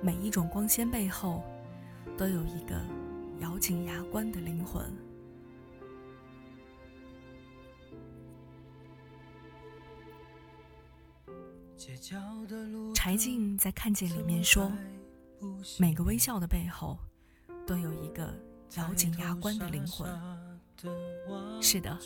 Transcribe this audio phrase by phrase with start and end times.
[0.00, 1.42] 每一种光鲜背后，
[2.16, 2.80] 都有一个
[3.40, 4.84] 咬紧牙关的灵魂。
[12.94, 14.70] 柴静在《看见》里面说
[15.78, 16.98] ：“每个微笑的背后，
[17.66, 18.32] 都有一个
[18.76, 20.08] 咬紧牙关的灵魂。”
[21.60, 21.98] 是的，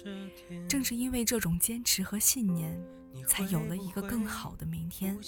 [0.69, 2.81] 正是因为这种坚持和信念，
[3.27, 5.19] 才有了一个更好的明天。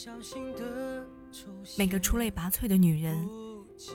[1.76, 3.28] 每个出类拔萃的女人，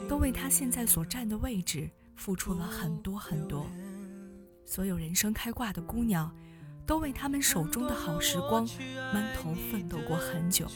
[0.07, 3.65] 都为她现在所站的位置付出了很多很多。
[4.65, 6.31] 所有人生开挂的姑娘，
[6.85, 8.67] 都为他们手中的好时光
[9.13, 10.67] 闷头奋斗过很久，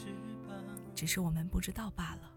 [0.95, 2.29] 只是我们不知道罢了。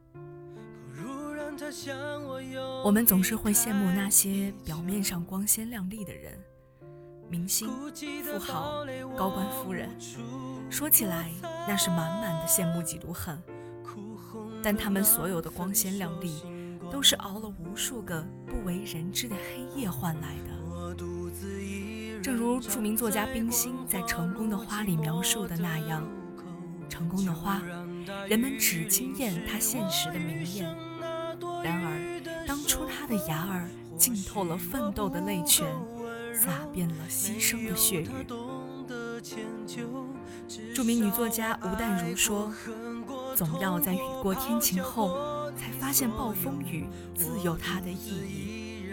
[2.85, 6.39] 我们总是会羡慕那些表面上光鲜亮丽的人，
[7.31, 7.71] 明星、
[8.23, 8.85] 富豪、
[9.17, 9.89] 高官夫人，
[10.71, 11.31] 说起来
[11.67, 13.41] 那是满满的羡慕嫉妒恨。
[14.67, 16.43] 但他们所有的光鲜亮丽，
[16.91, 20.97] 都是熬了无数个不为人知的黑夜换来的。
[22.21, 26.05] 正如著名作家冰心在《成功的花》里描述的那样，
[26.89, 27.63] 成功的花，
[28.29, 30.65] 人们只惊艳它现实的明艳。
[31.63, 35.65] 然而，当初她的芽儿浸透了奋斗的泪泉，
[36.35, 38.09] 洒遍了牺牲的血雨。
[40.75, 42.53] 著名女作家吴淡如说
[43.37, 48.87] ：“总要在雨过天晴后，才发现暴风雨自有它的意义。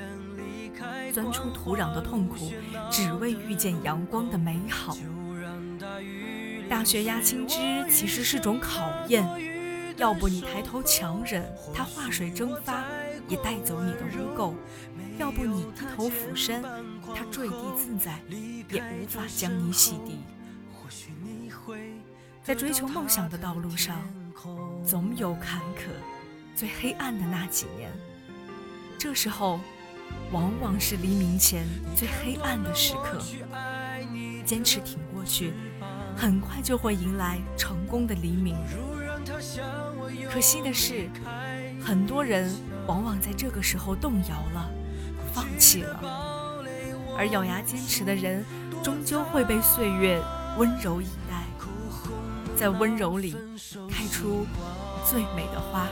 [1.14, 2.52] 钻出土壤的痛苦，
[2.92, 4.98] 只为遇见阳光的美好。
[6.68, 7.56] 大学压青枝
[7.90, 9.26] 其实是种考验。”
[9.96, 12.84] 要不你抬头强忍，它化水蒸发，
[13.28, 14.54] 也带走你的污垢；
[15.20, 16.64] 要不你低头俯身，
[17.16, 20.18] 它坠地自在，也无法将你洗涤。
[22.44, 24.02] 在追求梦想的道路上，
[24.86, 25.90] 总有坎坷，
[26.56, 27.90] 最黑暗的那几年，
[28.98, 29.60] 这时候，
[30.32, 33.20] 往往是黎明前最黑暗的时刻。
[34.46, 35.54] 坚持挺过去，
[36.18, 38.58] 很快就会迎来成功的黎明。
[40.30, 41.10] 可惜的是，
[41.82, 42.54] 很多人
[42.86, 44.70] 往往在这个时候动摇了，
[45.34, 46.62] 放弃了，
[47.18, 48.44] 而咬牙坚持的人，
[48.84, 50.22] 终究会被岁月
[50.58, 51.22] 温柔以待，
[52.56, 53.36] 在温柔里
[53.90, 54.46] 开出
[55.09, 55.88] 最美的花。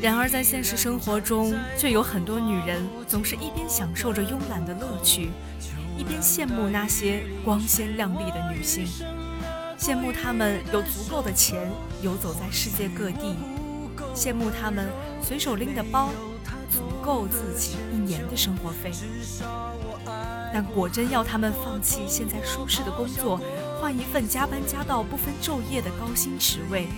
[0.00, 5.30] 然而，在现实生活中，却有很多女人总是一边享受着慵懒的乐趣，
[5.96, 8.84] 一边羡慕那些光鲜亮丽的女性。
[9.78, 11.70] 羡慕她们有足够的钱
[12.02, 13.36] 游走在世界各地，
[14.14, 14.88] 羡慕她们
[15.22, 16.10] 随手拎的包
[16.72, 18.90] 足够自己一年的生活费。
[20.52, 23.40] 但果真要他们放弃现在舒适的工作，
[23.80, 26.88] 换一份加班加到不分昼夜的高薪职位，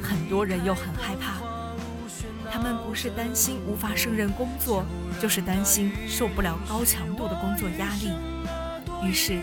[0.00, 1.40] 很多人又很害怕。
[2.52, 4.84] 他们不是担心无法胜任工作，
[5.20, 8.12] 就是担心受不了高强度的工作压力，
[9.06, 9.40] 于是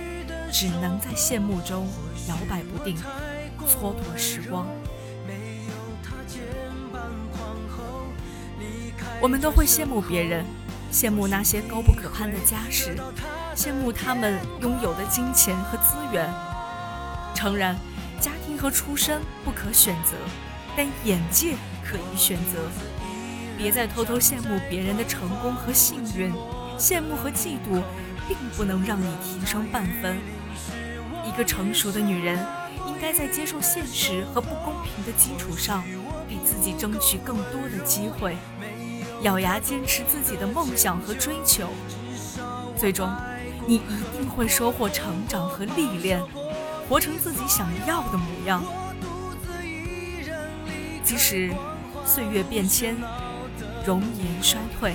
[0.51, 1.87] 只能在羡慕中。
[2.27, 2.97] 摇摆不定，
[3.65, 4.67] 蹉跎时光。
[9.19, 10.45] 我们都会羡慕别人，
[10.91, 12.95] 羡慕那些高不可攀的家世，
[13.55, 16.29] 羡慕他们拥有的金钱和资源。
[17.33, 17.75] 诚然，
[18.19, 20.13] 家庭和出身不可选择，
[20.75, 22.59] 但眼界可以选择。
[23.57, 26.31] 别再偷偷羡慕别人的成功和幸运，
[26.77, 27.81] 羡慕和嫉妒
[28.27, 30.15] 并不能让你提升半分。
[31.25, 32.37] 一个成熟的女人，
[32.87, 35.83] 应该在接受现实和不公平的基础上，
[36.29, 38.37] 给自己争取更多的机会，
[39.21, 41.69] 咬牙坚持自己的梦想和追求。
[42.75, 43.09] 最终，
[43.65, 46.21] 你一定会收获成长和历练，
[46.87, 48.63] 活成自己想要的模样。
[51.03, 51.51] 即使
[52.05, 52.95] 岁月变迁，
[53.85, 54.93] 容颜衰退，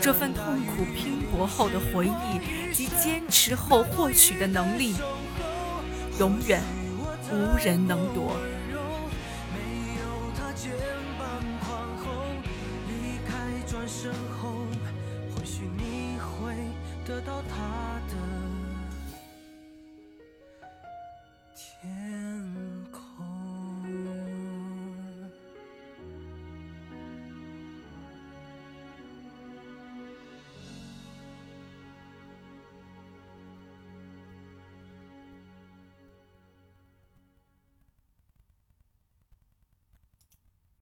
[0.00, 4.94] 这份痛苦拼搏后的回忆及坚持后获取的能力。
[6.18, 6.62] 永远
[7.32, 8.36] 无人能夺。
[14.04, 14.50] 身后
[15.34, 16.54] 或许你会
[17.06, 17.83] 得到他